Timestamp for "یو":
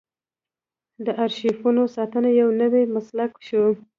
2.41-2.49